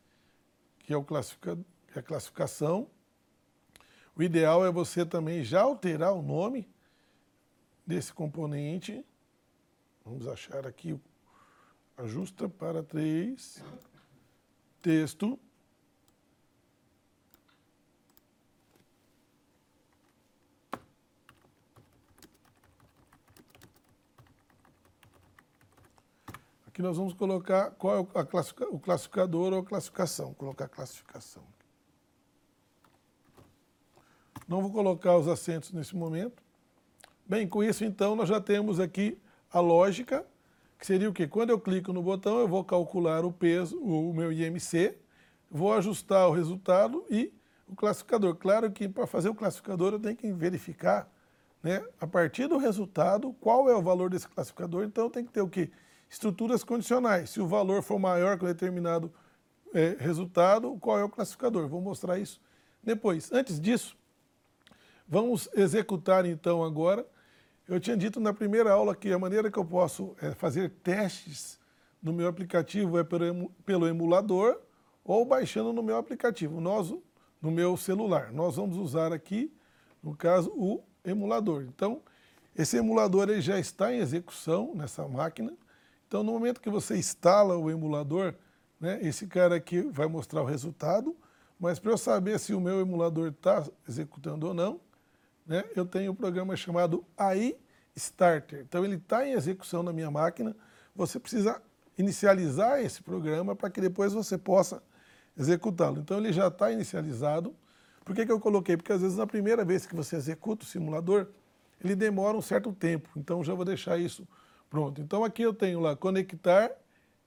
que 0.79 0.93
é, 0.93 0.97
o 0.97 1.05
classifica, 1.05 1.59
é 1.95 1.99
a 1.99 2.03
classificação. 2.03 2.89
O 4.17 4.23
ideal 4.23 4.65
é 4.65 4.71
você 4.71 5.05
também 5.05 5.45
já 5.45 5.61
alterar 5.61 6.15
o 6.15 6.23
nome 6.23 6.67
desse 7.87 8.13
componente. 8.13 9.05
Vamos 10.05 10.27
achar 10.27 10.67
aqui, 10.67 10.99
ajusta 11.99 12.49
para 12.49 12.83
3, 12.83 13.63
texto. 14.81 15.39
Aqui 26.77 26.83
nós 26.83 26.99
vamos 26.99 27.15
colocar 27.15 27.71
qual 27.71 27.97
é 27.97 27.99
o 28.01 28.79
classificador 28.79 29.55
ou 29.55 29.61
a 29.61 29.65
classificação. 29.65 30.27
Vou 30.27 30.35
colocar 30.35 30.69
classificação. 30.69 31.43
Não 34.47 34.61
vou 34.61 34.71
colocar 34.71 35.17
os 35.17 35.27
acentos 35.27 35.73
nesse 35.73 35.97
momento. 35.97 36.43
Bem, 37.25 37.49
com 37.49 37.65
isso 37.65 37.83
então 37.83 38.15
nós 38.15 38.29
já 38.29 38.43
temos 38.43 38.79
aqui 38.79 39.19
a 39.51 39.59
lógica, 39.59 40.27
que 40.79 40.85
seria 40.85 41.09
o 41.09 41.15
quê? 41.15 41.27
Quando 41.27 41.49
eu 41.49 41.59
clico 41.59 41.95
no 41.95 42.03
botão, 42.03 42.41
eu 42.41 42.47
vou 42.47 42.63
calcular 42.63 43.25
o 43.25 43.33
peso, 43.33 43.81
o 43.81 44.13
meu 44.13 44.31
IMC, 44.31 44.99
vou 45.51 45.73
ajustar 45.73 46.29
o 46.29 46.33
resultado 46.33 47.07
e 47.09 47.33
o 47.67 47.75
classificador. 47.75 48.35
Claro 48.35 48.71
que 48.71 48.87
para 48.87 49.07
fazer 49.07 49.31
o 49.31 49.35
classificador 49.35 49.95
eu 49.95 49.99
tenho 49.99 50.15
que 50.15 50.31
verificar, 50.31 51.11
né, 51.63 51.83
a 51.99 52.07
partir 52.07 52.49
do 52.49 52.59
resultado, 52.59 53.33
qual 53.41 53.67
é 53.71 53.75
o 53.75 53.81
valor 53.81 54.11
desse 54.11 54.29
classificador. 54.29 54.85
Então 54.85 55.09
tem 55.09 55.25
que 55.25 55.33
ter 55.33 55.41
o 55.41 55.49
quê? 55.49 55.71
Estruturas 56.09 56.65
condicionais. 56.65 57.31
Se 57.31 57.41
o 57.41 57.47
valor 57.47 57.83
for 57.83 57.99
maior 57.99 58.39
que 58.39 58.45
um 58.45 58.49
determinado 58.49 59.13
é, 59.75 59.97
resultado, 59.99 60.77
qual 60.81 60.99
é 60.99 61.05
o 61.05 61.09
classificador? 61.09 61.69
Vou 61.69 61.81
mostrar 61.81 62.19
isso 62.19 62.41
depois. 62.83 63.33
Antes 63.33 63.61
disso, 63.61 63.97
vamos 65.09 65.49
executar 65.55 66.25
então 66.25 66.63
agora. 66.63 67.07
Eu 67.69 67.81
tinha 67.81 67.97
dito 67.97 68.21
na 68.21 68.33
primeira 68.33 68.73
aula 68.73 68.95
que 68.95 69.13
a 69.13 69.19
maneira 69.19 69.51
que 69.51 69.59
eu 69.59 69.65
posso 69.65 70.17
é, 70.23 70.33
fazer 70.33 70.71
testes 70.83 71.59
no 72.01 72.13
meu 72.13 72.29
aplicativo 72.29 72.97
é 72.99 73.05
pelo, 73.05 73.89
emulador 73.89 74.61
ou 75.05 75.25
baixando 75.25 75.73
no 75.73 75.83
meu 75.83 75.97
aplicativo, 75.97 76.61
nós, 76.61 76.95
no 77.43 77.51
meu 77.51 77.77
celular. 77.77 78.33
Nós 78.33 78.57
vamos 78.57 78.77
usar 78.77 79.13
aqui, 79.13 79.53
no 80.03 80.17
caso, 80.17 80.51
o 80.55 80.83
emulador. 81.05 81.63
Então, 81.63 82.01
esse 82.55 82.77
emulador 82.77 83.29
ele 83.29 83.41
já 83.41 83.59
está 83.59 83.93
em 83.93 83.99
execução 83.99 84.73
nessa 84.75 85.07
máquina. 85.09 85.53
Então, 86.07 86.23
no 86.23 86.33
momento 86.33 86.61
que 86.61 86.71
você 86.71 86.97
instala 86.97 87.57
o 87.57 87.71
emulador, 87.71 88.35
né, 88.81 88.99
esse 89.03 89.27
cara 89.27 89.57
aqui 89.57 89.83
vai 89.83 90.07
mostrar 90.07 90.43
o 90.43 90.45
resultado, 90.45 91.17
mas 91.59 91.79
para 91.79 91.91
eu 91.91 91.99
saber 91.99 92.39
se 92.39 92.55
o 92.55 92.61
meu 92.61 92.81
emulador 92.81 93.29
está 93.29 93.65
executando 93.89 94.47
ou 94.47 94.55
não, 94.55 94.81
né, 95.47 95.65
eu 95.75 95.85
tenho 95.85 96.13
um 96.13 96.15
programa 96.15 96.57
chamado 96.57 97.05
AI 97.17 97.57
Starter. 97.97 98.61
Então, 98.61 98.85
ele 98.85 98.97
está 98.97 99.27
em 99.27 99.33
execução 99.33 99.83
na 99.83 99.93
minha 99.93 100.11
máquina. 100.11 100.55
Você 100.95 101.19
precisa 101.19 101.61
inicializar 101.99 102.81
esse 102.81 103.03
programa 103.03 103.57
para 103.57 103.71
que 103.71 103.81
depois 103.81 104.13
você 104.13 104.39
possa 104.39 104.83
executá-lo. 105.37 105.99
Então, 105.99 106.19
ele 106.19 106.33
já 106.33 106.49
está 106.49 106.71
inicializado. 106.71 107.55
Por 108.05 108.15
que, 108.15 108.25
que 108.25 108.31
eu 108.31 108.39
coloquei? 108.39 108.77
Porque 108.77 108.93
às 108.93 109.01
vezes 109.01 109.17
na 109.17 109.27
primeira 109.27 109.65
vez 109.65 109.87
que 109.87 109.97
você 109.97 110.15
executa 110.15 110.65
o 110.65 110.67
simulador, 110.67 111.27
ele 111.83 111.97
demora 111.97 112.37
um 112.37 112.43
certo 112.43 112.73
tempo. 112.73 113.09
Então, 113.17 113.43
já 113.43 113.55
vou 113.55 113.65
deixar 113.65 113.99
isso 113.99 114.27
Pronto, 114.69 115.01
então 115.01 115.25
aqui 115.25 115.43
eu 115.43 115.55
tenho 115.55 115.81
lá 115.81 115.95
conectar 115.95 116.71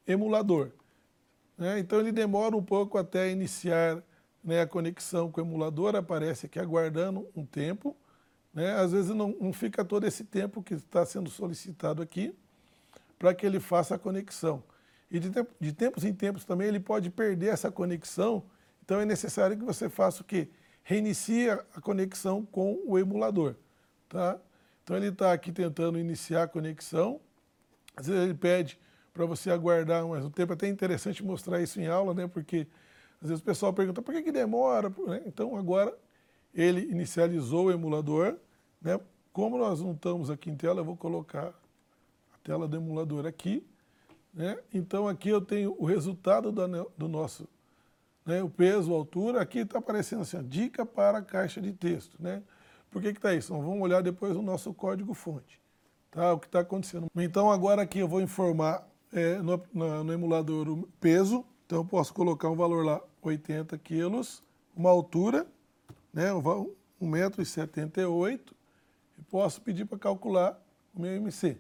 emulador. 0.06 0.72
Né? 1.58 1.80
Então 1.80 2.00
ele 2.00 2.12
demora 2.12 2.56
um 2.56 2.64
pouco 2.64 2.98
até 2.98 3.30
iniciar 3.32 4.02
né, 4.44 4.62
a 4.62 4.68
conexão 4.68 5.32
com 5.32 5.42
o 5.42 5.44
emulador, 5.44 5.96
aparece 5.96 6.46
aqui 6.46 6.60
aguardando 6.60 7.28
um 7.36 7.46
tempo. 7.46 7.96
Né? 8.54 8.74
Às 8.76 8.92
vezes 8.92 9.12
não, 9.12 9.36
não 9.40 9.54
fica 9.54 9.84
todo 9.84 10.06
esse 10.06 10.24
tempo 10.24 10.64
que 10.64 10.74
está 10.74 11.06
sendo 11.06 11.30
solicitado 11.30 12.02
aqui 12.02 12.36
para 13.18 13.34
que 13.34 13.46
ele 13.46 13.60
faça 13.60 13.96
a 13.96 14.00
conexão. 14.00 14.64
E 15.12 15.20
de, 15.20 15.30
de 15.60 15.74
tempos 15.74 16.04
em 16.04 16.14
tempos 16.14 16.46
também 16.46 16.68
ele 16.68 16.80
pode 16.80 17.10
perder 17.10 17.48
essa 17.48 17.72
conexão, 17.72 18.44
então 18.84 19.02
é 19.02 19.06
necessário 19.06 19.58
que 19.58 19.64
você 19.64 19.90
faça 19.90 20.22
o 20.22 20.26
quê? 20.26 20.50
Reinicie 20.84 21.50
a 21.50 21.82
conexão 21.82 22.46
com 22.46 22.80
o 22.86 22.98
emulador. 22.98 23.56
Tá? 24.08 24.40
Então 24.84 24.96
ele 24.96 25.08
está 25.10 25.34
aqui 25.34 25.52
tentando 25.52 26.00
iniciar 26.00 26.44
a 26.44 26.48
conexão, 26.48 27.20
às 28.00 28.08
vezes 28.08 28.24
ele 28.24 28.34
pede 28.34 28.80
para 29.14 29.26
você 29.26 29.52
aguardar 29.52 30.08
mais 30.08 30.24
um 30.24 30.30
tempo, 30.30 30.54
é 30.54 30.56
até 30.56 30.68
interessante 30.70 31.22
mostrar 31.22 31.62
isso 31.62 31.82
em 31.82 31.88
aula, 31.88 32.14
né? 32.14 32.28
Porque 32.28 32.66
às 33.22 33.28
vezes 33.28 33.42
o 33.42 33.46
pessoal 33.46 33.74
pergunta 33.74 34.02
por 34.02 34.14
que, 34.14 34.22
que 34.22 34.32
demora? 34.32 34.90
Né? 35.06 35.24
Então 35.26 35.58
agora 35.58 35.94
ele 36.54 36.90
inicializou 36.90 37.66
o 37.66 37.72
emulador, 37.72 38.38
né? 38.82 38.98
Como 39.34 39.58
nós 39.58 39.82
não 39.82 39.92
estamos 39.92 40.30
aqui 40.30 40.50
em 40.50 40.56
tela, 40.56 40.80
eu 40.80 40.86
vou 40.86 40.96
colocar 40.96 41.48
a 41.48 42.38
tela 42.42 42.68
do 42.70 42.78
emulador 42.78 43.26
aqui. 43.26 43.68
Né? 44.34 44.58
Então 44.74 45.06
aqui 45.06 45.28
eu 45.28 45.42
tenho 45.42 45.76
o 45.78 45.86
resultado 45.86 46.54
do, 46.54 46.92
do 46.98 47.08
nosso, 47.10 47.50
né? 48.26 48.42
o 48.42 48.50
peso, 48.50 48.94
a 48.94 48.96
altura. 48.96 49.42
Aqui 49.42 49.60
está 49.60 49.80
aparecendo 49.80 50.22
assim, 50.22 50.42
dica 50.48 50.86
para 50.86 51.18
a 51.18 51.22
caixa 51.22 51.60
de 51.60 51.74
texto. 51.74 52.16
Né? 52.18 52.42
Por 52.90 53.02
que 53.02 53.10
está 53.10 53.34
isso? 53.34 53.54
Então, 53.54 53.62
vamos 53.62 53.82
olhar 53.82 54.02
depois 54.02 54.38
o 54.38 54.42
nosso 54.42 54.74
código-fonte 54.74 55.60
tá? 56.12 56.34
o 56.34 56.40
que 56.40 56.48
está 56.48 56.60
acontecendo. 56.60 57.08
Então 57.16 57.52
agora 57.52 57.82
aqui 57.82 58.00
eu 58.00 58.08
vou 58.08 58.22
informar 58.22 58.88
é, 59.14 59.38
no, 59.38 59.62
no, 59.74 60.04
no, 60.04 60.14
emulador 60.14 60.70
o 60.70 60.88
peso, 61.00 61.46
então 61.66 61.80
eu 61.80 61.86
posso 61.86 62.14
colocar 62.14 62.50
um 62.50 62.56
valor 62.56 62.86
lá, 62.86 63.02
80 63.22 63.78
quilos, 63.80 64.44
uma 64.76 64.90
altura, 64.90 65.48
né, 66.14 66.30
1,78m, 67.02 68.40
e 69.18 69.22
posso 69.24 69.62
pedir 69.62 69.86
para 69.86 69.98
calcular 69.98 70.60
o 70.94 71.02
meu 71.02 71.12
MC. 71.16 71.58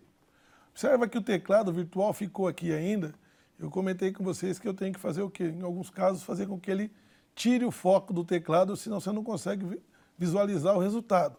Observa 0.72 1.08
que 1.08 1.18
o 1.18 1.22
teclado 1.22 1.74
virtual 1.74 2.14
ficou 2.14 2.48
aqui 2.48 2.72
ainda, 2.72 3.14
eu 3.60 3.70
comentei 3.70 4.14
com 4.14 4.24
vocês 4.24 4.58
que 4.58 4.68
eu 4.68 4.74
tenho 4.74 4.94
que 4.94 5.00
fazer 5.00 5.22
o 5.22 5.30
quê? 5.30 5.44
Em 5.44 5.62
alguns 5.64 5.90
casos, 5.90 6.24
fazer 6.24 6.48
com 6.48 6.58
que 6.58 6.72
ele 6.72 6.90
tire 7.36 7.66
o 7.66 7.72
foco 7.72 8.14
do 8.14 8.24
teclado, 8.24 8.78
senão 8.78 9.02
você 9.02 9.12
não 9.12 9.24
consegue 9.24 9.82
visualizar 10.18 10.76
o 10.78 10.80
resultado 10.80 11.36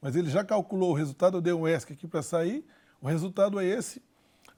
mas 0.00 0.16
ele 0.16 0.30
já 0.30 0.44
calculou 0.44 0.90
o 0.90 0.94
resultado, 0.94 1.36
eu 1.36 1.40
dei 1.40 1.52
um 1.52 1.68
ESC 1.68 1.92
aqui 1.92 2.06
para 2.06 2.22
sair, 2.22 2.64
o 3.00 3.06
resultado 3.06 3.60
é 3.60 3.64
esse. 3.64 4.02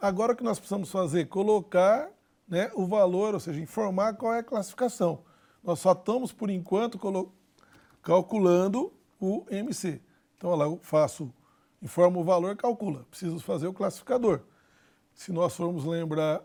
Agora 0.00 0.32
o 0.32 0.37
que 0.37 0.42
nós 0.42 0.58
precisamos 0.58 0.90
fazer? 0.90 1.26
Colocar 1.26 2.11
né, 2.49 2.70
o 2.75 2.87
valor, 2.87 3.34
ou 3.34 3.40
seja, 3.40 3.61
informar 3.61 4.14
qual 4.14 4.34
é 4.34 4.40
a 4.40 4.42
classificação. 4.42 5.25
Nós 5.62 5.78
só 5.78 5.92
estamos, 5.92 6.32
por 6.32 6.50
enquanto, 6.50 6.99
calculando 8.02 8.92
o 9.20 9.46
MC. 9.49 10.00
Então, 10.37 10.54
lá 10.56 10.64
eu 10.64 10.78
faço, 10.82 11.32
informo 11.80 12.20
o 12.20 12.25
valor, 12.25 12.56
calcula. 12.56 13.06
Preciso 13.08 13.38
fazer 13.38 13.68
o 13.68 13.72
classificador. 13.72 14.40
Se 15.14 15.32
nós 15.32 15.54
formos 15.54 15.84
lembrar 15.84 16.42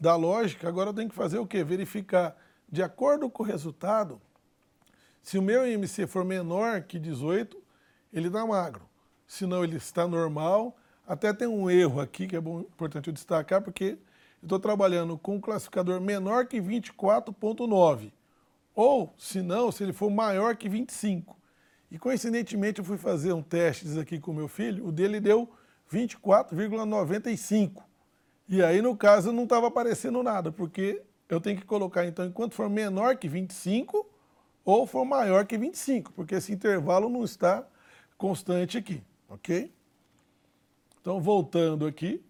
da 0.00 0.16
lógica, 0.16 0.68
agora 0.68 0.90
eu 0.90 0.94
tenho 0.94 1.08
que 1.08 1.14
fazer 1.14 1.38
o 1.38 1.46
quê? 1.46 1.62
Verificar, 1.62 2.36
de 2.68 2.82
acordo 2.82 3.30
com 3.30 3.42
o 3.42 3.46
resultado, 3.46 4.20
se 5.22 5.38
o 5.38 5.42
meu 5.42 5.66
IMC 5.66 6.06
for 6.06 6.24
menor 6.24 6.82
que 6.82 6.98
18, 6.98 7.56
ele 8.12 8.28
está 8.28 8.46
magro. 8.46 8.82
Senão 9.26 9.62
ele 9.62 9.76
está 9.76 10.06
normal. 10.06 10.76
Até 11.06 11.32
tem 11.32 11.48
um 11.48 11.70
erro 11.70 12.00
aqui 12.00 12.26
que 12.26 12.36
é 12.36 12.40
bom, 12.40 12.60
importante 12.60 13.08
eu 13.08 13.14
destacar, 13.14 13.62
porque 13.62 13.98
eu 14.42 14.46
estou 14.46 14.58
trabalhando 14.58 15.16
com 15.18 15.36
um 15.36 15.40
classificador 15.40 16.00
menor 16.00 16.46
que 16.46 16.60
24.9. 16.60 18.12
Ou, 18.74 19.12
se 19.18 19.42
não, 19.42 19.72
se 19.72 19.82
ele 19.82 19.92
for 19.92 20.10
maior 20.10 20.56
que 20.56 20.68
25. 20.68 21.36
E 21.90 21.98
coincidentemente 21.98 22.78
eu 22.78 22.84
fui 22.84 22.98
fazer 22.98 23.32
um 23.32 23.42
teste 23.42 23.98
aqui 23.98 24.20
com 24.20 24.32
meu 24.32 24.48
filho, 24.48 24.86
o 24.86 24.92
dele 24.92 25.20
deu 25.20 25.48
24,95. 25.90 27.82
E 28.48 28.62
aí 28.62 28.80
no 28.80 28.96
caso 28.96 29.32
não 29.32 29.44
estava 29.44 29.66
aparecendo 29.66 30.22
nada, 30.22 30.52
porque 30.52 31.02
eu 31.28 31.40
tenho 31.40 31.58
que 31.58 31.64
colocar 31.64 32.06
então 32.06 32.24
enquanto 32.24 32.54
for 32.54 32.68
menor 32.68 33.16
que 33.16 33.28
25 33.28 34.06
ou 34.64 34.86
for 34.86 35.04
maior 35.04 35.46
que 35.46 35.56
25, 35.56 36.12
porque 36.12 36.34
esse 36.34 36.52
intervalo 36.52 37.08
não 37.08 37.24
está 37.24 37.66
constante 38.18 38.76
aqui, 38.76 39.02
ok? 39.28 39.72
Então 41.00 41.20
voltando 41.20 41.86
aqui, 41.86 42.22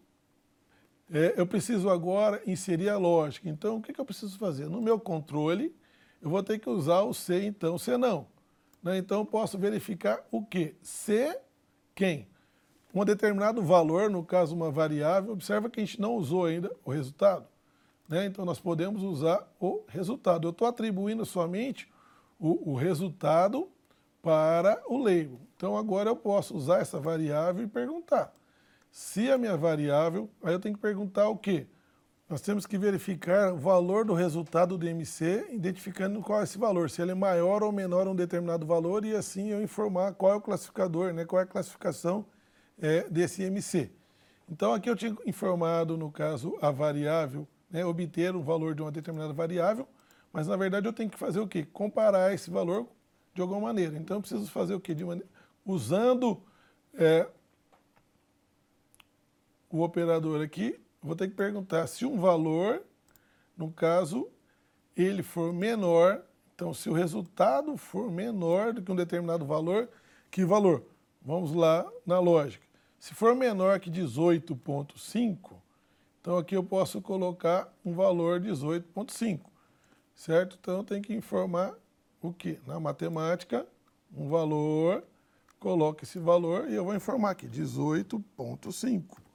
é, 1.10 1.34
eu 1.36 1.46
preciso 1.46 1.88
agora 1.88 2.42
inserir 2.46 2.90
a 2.90 2.98
lógica. 2.98 3.48
Então, 3.48 3.76
o 3.76 3.82
que, 3.82 3.92
que, 3.92 4.00
eu 4.00 4.04
preciso 4.04 4.38
fazer? 4.38 4.68
No 4.68 4.80
meu 4.80 5.00
controle, 5.00 5.74
eu 6.20 6.28
vou 6.28 6.42
ter 6.42 6.58
que 6.58 6.68
usar 6.68 7.00
o 7.00 7.14
se, 7.14 7.46
então, 7.46 7.78
se 7.78 7.96
não. 7.96 8.26
Né? 8.82 8.98
Então, 8.98 9.20
eu 9.20 9.24
posso 9.24 9.56
verificar 9.56 10.22
o 10.30 10.44
quê? 10.44 10.74
Se 10.82 11.38
quem? 11.94 12.28
Um 12.94 13.04
determinado 13.04 13.62
valor, 13.62 14.10
no 14.10 14.22
caso 14.22 14.54
uma 14.54 14.70
variável, 14.70 15.32
observa 15.32 15.70
que 15.70 15.80
a 15.80 15.84
gente 15.84 16.00
não 16.00 16.14
usou 16.14 16.44
ainda 16.44 16.70
o 16.84 16.90
resultado. 16.90 17.46
Né? 18.06 18.26
Então, 18.26 18.44
nós 18.44 18.60
podemos 18.60 19.02
usar 19.02 19.50
o 19.58 19.84
resultado. 19.88 20.46
Eu 20.46 20.50
estou 20.50 20.68
atribuindo 20.68 21.24
somente 21.24 21.88
o, 22.38 22.72
o 22.72 22.74
resultado 22.74 23.68
para 24.20 24.82
o 24.86 24.98
label. 24.98 25.47
Então, 25.58 25.76
agora 25.76 26.08
eu 26.08 26.16
posso 26.16 26.56
usar 26.56 26.78
essa 26.78 26.98
variável 26.98 27.64
e 27.64 27.68
perguntar 27.68 28.32
se 28.90 29.30
a 29.30 29.38
minha 29.38 29.56
variável, 29.56 30.30
aí 30.42 30.52
eu 30.52 30.60
tenho 30.60 30.74
que 30.74 30.80
perguntar 30.80 31.28
o 31.28 31.36
quê? 31.36 31.66
Nós 32.28 32.40
temos 32.40 32.66
que 32.66 32.76
verificar 32.76 33.52
o 33.54 33.56
valor 33.56 34.04
do 34.04 34.12
resultado 34.12 34.76
do 34.76 34.86
MC, 34.86 35.46
identificando 35.50 36.20
qual 36.20 36.40
é 36.40 36.44
esse 36.44 36.58
valor, 36.58 36.90
se 36.90 37.00
ele 37.00 37.12
é 37.12 37.14
maior 37.14 37.62
ou 37.62 37.72
menor 37.72 38.06
a 38.06 38.10
um 38.10 38.14
determinado 38.14 38.66
valor, 38.66 39.04
e 39.04 39.14
assim 39.14 39.48
eu 39.48 39.62
informar 39.62 40.12
qual 40.14 40.32
é 40.32 40.36
o 40.36 40.40
classificador, 40.40 41.12
né, 41.12 41.24
qual 41.24 41.40
é 41.40 41.44
a 41.44 41.46
classificação 41.46 42.26
é, 42.78 43.08
desse 43.08 43.42
MC. 43.42 43.90
Então 44.50 44.74
aqui 44.74 44.90
eu 44.90 44.96
tinha 44.96 45.16
informado, 45.26 45.96
no 45.96 46.10
caso, 46.10 46.58
a 46.60 46.70
variável, 46.70 47.48
né, 47.70 47.84
obter 47.84 48.36
um 48.36 48.42
valor 48.42 48.74
de 48.74 48.82
uma 48.82 48.92
determinada 48.92 49.32
variável, 49.32 49.88
mas 50.32 50.46
na 50.46 50.56
verdade 50.56 50.86
eu 50.86 50.92
tenho 50.92 51.08
que 51.08 51.18
fazer 51.18 51.40
o 51.40 51.48
quê? 51.48 51.66
Comparar 51.72 52.34
esse 52.34 52.50
valor 52.50 52.86
de 53.34 53.40
alguma 53.40 53.60
maneira. 53.60 53.96
Então 53.96 54.18
eu 54.18 54.20
preciso 54.20 54.50
fazer 54.50 54.74
o 54.74 54.80
quê? 54.80 54.94
De 54.94 55.04
maneira, 55.04 55.28
usando 55.68 56.42
é, 56.94 57.28
o 59.70 59.82
operador 59.82 60.42
aqui, 60.42 60.80
vou 61.02 61.14
ter 61.14 61.28
que 61.28 61.34
perguntar 61.34 61.86
se 61.86 62.06
um 62.06 62.18
valor, 62.18 62.82
no 63.54 63.70
caso, 63.70 64.28
ele 64.96 65.22
for 65.22 65.52
menor, 65.52 66.22
então 66.54 66.72
se 66.72 66.88
o 66.88 66.94
resultado 66.94 67.76
for 67.76 68.10
menor 68.10 68.72
do 68.72 68.80
que 68.80 68.90
um 68.90 68.96
determinado 68.96 69.44
valor, 69.44 69.90
que 70.30 70.42
valor? 70.42 70.82
Vamos 71.20 71.52
lá 71.52 71.86
na 72.06 72.18
lógica. 72.18 72.66
Se 72.98 73.14
for 73.14 73.34
menor 73.34 73.78
que 73.78 73.90
18.5, 73.90 75.52
então 76.20 76.38
aqui 76.38 76.56
eu 76.56 76.64
posso 76.64 77.02
colocar 77.02 77.72
um 77.84 77.92
valor 77.92 78.40
18.5, 78.40 79.40
certo? 80.14 80.56
Então 80.58 80.82
tenho 80.82 81.02
que 81.02 81.14
informar 81.14 81.74
o 82.22 82.32
que? 82.32 82.58
Na 82.66 82.80
matemática, 82.80 83.66
um 84.16 84.28
valor, 84.28 85.04
coloque 85.58 86.04
esse 86.04 86.18
valor 86.18 86.68
e 86.68 86.74
eu 86.74 86.84
vou 86.84 86.94
informar 86.94 87.30
aqui, 87.30 87.48
18.5. 87.48 89.28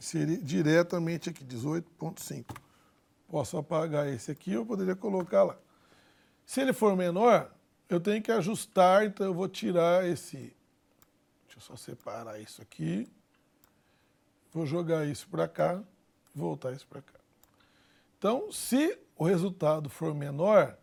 seria 0.00 0.38
diretamente 0.38 1.28
aqui, 1.28 1.44
18.5. 1.44 2.56
Posso 3.28 3.56
apagar 3.58 4.08
esse 4.08 4.30
aqui, 4.30 4.52
eu 4.52 4.66
poderia 4.66 4.96
colocar 4.96 5.44
lá. 5.44 5.56
Se 6.44 6.60
ele 6.60 6.72
for 6.72 6.96
menor, 6.96 7.54
eu 7.88 8.00
tenho 8.00 8.22
que 8.22 8.32
ajustar, 8.32 9.04
então 9.04 9.26
eu 9.26 9.34
vou 9.34 9.48
tirar 9.48 10.08
esse... 10.08 10.36
Deixa 11.46 11.58
eu 11.58 11.60
só 11.60 11.76
separar 11.76 12.40
isso 12.40 12.60
aqui. 12.62 13.08
Vou 14.52 14.66
jogar 14.66 15.06
isso 15.06 15.28
para 15.28 15.46
cá, 15.46 15.80
voltar 16.34 16.72
isso 16.72 16.86
para 16.88 17.02
cá. 17.02 17.20
Então, 18.18 18.50
se 18.50 18.98
o 19.16 19.24
resultado 19.24 19.88
for 19.88 20.14
menor, 20.14 20.76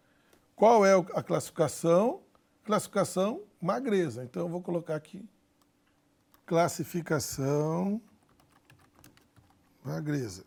qual 0.57 0.83
é 0.83 0.91
a 1.13 1.21
classificação? 1.21 2.23
Classificação 2.63 3.43
magreza. 3.61 4.23
Então, 4.23 4.41
eu 4.41 4.49
vou 4.49 4.59
colocar 4.59 4.95
aqui 4.95 5.23
classificação 6.47 8.01
magreza. 9.83 10.43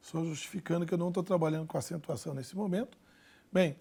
Só 0.00 0.24
justificando 0.24 0.84
que 0.84 0.92
eu 0.92 0.98
não 0.98 1.08
estou 1.08 1.22
trabalhando 1.22 1.68
com 1.68 1.78
acentuação 1.78 2.34
nesse 2.34 2.56
momento. 2.56 2.98
Bem, 3.52 3.78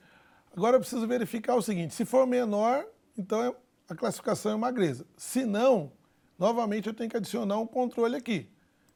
agora 0.55 0.75
eu 0.75 0.79
preciso 0.79 1.07
verificar 1.07 1.55
o 1.55 1.61
seguinte, 1.61 1.95
se 1.95 2.05
for 2.05 2.27
menor, 2.27 2.85
então 3.17 3.43
é, 3.43 3.55
a 3.89 3.95
classificação 3.95 4.51
é 4.51 4.55
magreza. 4.55 5.07
Se 5.17 5.43
não, 5.43 5.91
novamente 6.37 6.87
eu 6.87 6.93
tenho 6.93 7.09
que 7.09 7.17
adicionar 7.17 7.57
um 7.57 7.65
controle 7.65 8.15
aqui. 8.15 8.47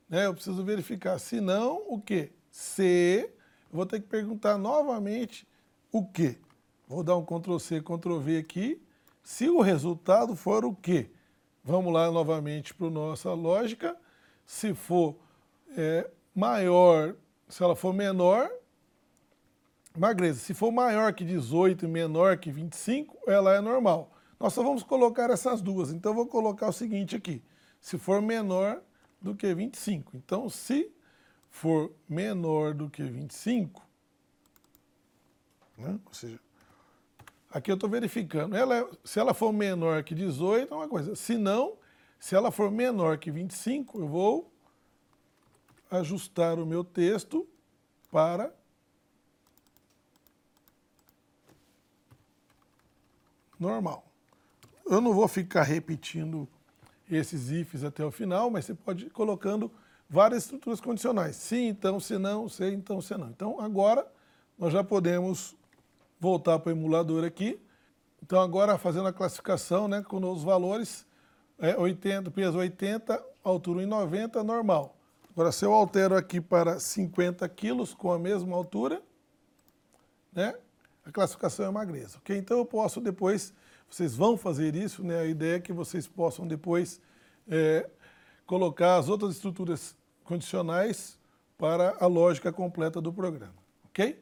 Né? 0.08 0.28
Eu 0.28 0.34
preciso 0.36 0.64
verificar, 0.64 1.18
se 1.18 1.42
não, 1.42 1.84
o 1.88 2.00
quê? 2.00 2.32
Se, 2.52 3.32
eu 3.72 3.76
vou 3.76 3.86
ter 3.88 4.00
que 4.00 4.08
perguntar 4.08 4.60
novamente 4.60 5.48
o 5.92 6.06
quê? 6.06 6.38
Vou 6.88 7.04
dar 7.04 7.18
um 7.18 7.26
Ctrl 7.26 7.58
C, 7.58 7.82
Ctrl 7.82 8.20
V 8.20 8.38
aqui. 8.38 8.82
Se 9.24 9.50
o 9.50 9.62
resultado 9.62 10.36
for 10.36 10.64
o 10.64 10.74
quê? 10.74 11.10
Vamos 11.64 11.92
lá 11.92 12.10
novamente 12.10 12.74
para 12.74 12.88
a 12.88 12.90
nossa 12.90 13.34
lógica. 13.34 13.98
Se 14.46 14.74
for 14.74 15.18
é, 15.76 16.10
maior, 16.34 17.14
se 17.50 17.62
ela 17.62 17.76
for 17.76 17.94
menor, 17.94 18.50
magreza. 19.98 20.40
Se 20.40 20.54
for 20.54 20.72
maior 20.72 21.14
que 21.14 21.26
18 21.26 21.84
e 21.84 21.88
menor 21.90 22.38
que 22.38 22.52
25, 22.52 23.18
ela 23.30 23.54
é 23.54 23.60
normal. 23.60 24.12
Nós 24.40 24.54
só 24.54 24.64
vamos 24.64 24.84
colocar 24.84 25.30
essas 25.30 25.62
duas. 25.62 25.92
Então, 25.92 26.12
eu 26.12 26.16
vou 26.16 26.28
colocar 26.28 26.70
o 26.70 26.74
seguinte 26.74 27.16
aqui. 27.16 27.44
Se 27.82 27.98
for 27.98 28.22
menor 28.22 28.82
do 29.22 29.36
que 29.36 29.54
25. 29.54 30.16
Então, 30.16 30.48
se 30.50 30.90
for 31.50 31.92
menor 32.08 32.74
do 32.74 32.90
que 32.90 33.04
25, 33.04 33.84
né? 35.78 36.00
ou 36.06 36.14
seja, 36.14 36.40
aqui 37.50 37.72
eu 37.72 37.76
estou 37.76 37.90
verificando. 37.90 38.56
Ela 38.56 38.78
é, 38.78 38.90
se 39.04 39.20
ela 39.20 39.34
for 39.34 39.52
menor 39.52 40.04
que 40.04 40.14
18, 40.16 40.74
é 40.74 40.78
uma 40.78 40.88
coisa. 40.88 41.16
Se 41.16 41.38
não, 41.38 41.78
se 42.20 42.36
ela 42.36 42.52
for 42.52 42.72
menor 42.72 43.18
que 43.18 43.32
25, 43.32 44.00
eu 44.00 44.08
vou 44.08 44.52
ajustar 45.90 46.60
o 46.60 46.66
meu 46.66 46.84
texto 46.84 47.48
para 48.12 48.54
normal. 53.60 54.06
Eu 54.86 55.02
não 55.02 55.14
vou 55.14 55.28
ficar 55.28 55.64
repetindo 55.64 56.48
esses 57.10 57.50
ifs 57.50 57.84
até 57.84 58.06
o 58.06 58.12
final, 58.12 58.50
mas 58.50 58.66
você 58.66 58.74
pode 58.74 59.06
ir 59.06 59.10
colocando 59.10 59.72
várias 60.10 60.44
estruturas 60.44 60.80
condicionais. 60.80 61.36
Sim, 61.36 61.68
então, 61.68 62.00
se 62.00 62.18
não, 62.18 62.48
se 62.48 62.70
então, 62.72 63.02
se 63.02 63.16
não. 63.18 63.30
Então, 63.30 63.60
agora 63.60 64.10
nós 64.58 64.72
já 64.72 64.84
podemos 64.84 65.56
voltar 66.20 66.60
para 66.60 66.70
o 66.70 66.76
emulador 66.76 67.24
aqui. 67.24 67.60
Então, 68.22 68.42
agora 68.42 68.78
fazendo 68.78 69.08
a 69.08 69.14
classificação 69.14 69.88
né, 69.88 70.02
com 70.02 70.20
os 70.32 70.44
valores, 70.44 71.06
é, 71.60 71.78
80, 71.78 72.32
peso 72.32 72.58
80, 72.58 73.24
altura 73.44 73.84
1,90, 73.86 74.44
normal. 74.44 74.96
Agora, 75.32 75.52
se 75.52 75.64
eu 75.64 75.74
altero 75.74 76.16
aqui 76.16 76.42
para 76.42 76.80
50 76.80 77.48
quilos 77.50 77.94
com 77.94 78.12
a 78.12 78.18
mesma 78.18 78.56
altura, 78.56 79.02
né, 80.34 80.56
a 81.06 81.12
classificação 81.12 81.66
é 81.66 81.72
magreza. 81.72 82.18
Okay? 82.18 82.38
Então, 82.38 82.58
eu 82.58 82.66
posso 82.66 83.00
depois, 83.00 83.54
vocês 83.90 84.16
vão 84.16 84.36
fazer 84.36 84.76
isso, 84.76 85.04
né, 85.04 85.20
a 85.20 85.26
ideia 85.26 85.58
é 85.58 85.60
que 85.60 85.72
vocês 85.72 86.08
possam 86.08 86.48
depois 86.48 87.00
é, 87.48 87.88
colocar 88.46 88.98
as 88.98 89.10
outras 89.10 89.36
estruturas 89.36 89.96
condicionais 90.24 91.18
para 91.58 91.96
a 92.00 92.08
lógica 92.08 92.52
completa 92.52 93.00
do 93.00 93.14
programa. 93.14 93.56
Ok? 93.86 94.20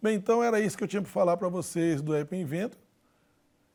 Bem, 0.00 0.14
então 0.14 0.42
era 0.44 0.60
isso 0.60 0.78
que 0.78 0.84
eu 0.84 0.88
tinha 0.88 1.02
para 1.02 1.10
falar 1.10 1.36
para 1.36 1.48
vocês 1.48 2.00
do 2.00 2.14
App 2.14 2.34
Inventor. 2.34 2.78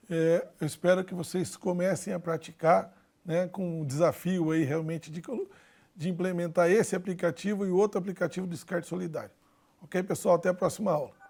É, 0.09 0.47
eu 0.59 0.65
espero 0.65 1.03
que 1.03 1.13
vocês 1.13 1.57
comecem 1.57 2.13
a 2.13 2.19
praticar 2.19 2.93
né, 3.25 3.47
com 3.47 3.81
um 3.81 3.85
desafio 3.85 4.51
aí 4.51 4.63
realmente 4.63 5.11
de 5.11 5.21
de 5.95 6.09
implementar 6.09 6.71
esse 6.71 6.95
aplicativo 6.95 7.65
e 7.65 7.69
outro 7.69 7.99
aplicativo 7.99 8.47
de 8.47 8.53
descarte 8.53 8.87
solidário. 8.87 9.31
Ok, 9.81 10.01
pessoal? 10.01 10.35
Até 10.35 10.49
a 10.49 10.53
próxima 10.53 10.91
aula. 10.91 11.22